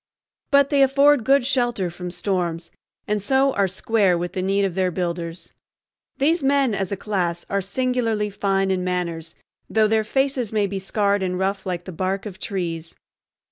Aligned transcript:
But 0.49 0.71
they 0.71 0.81
afford 0.81 1.23
good 1.23 1.45
shelter 1.45 1.91
from 1.91 2.09
storms, 2.09 2.71
and 3.07 3.21
so 3.21 3.53
are 3.53 3.67
"square" 3.67 4.17
with 4.17 4.33
the 4.33 4.41
need 4.41 4.65
of 4.65 4.73
their 4.73 4.89
builders. 4.89 5.53
These 6.17 6.41
men 6.41 6.73
as 6.73 6.91
a 6.91 6.97
class 6.97 7.45
are 7.51 7.61
singularly 7.61 8.31
fine 8.31 8.71
in 8.71 8.83
manners, 8.83 9.35
though 9.69 9.87
their 9.87 10.03
faces 10.03 10.51
may 10.51 10.65
be 10.65 10.79
scarred 10.79 11.21
and 11.21 11.37
rough 11.37 11.67
like 11.67 11.85
the 11.85 11.91
bark 11.91 12.25
of 12.25 12.39
trees. 12.39 12.95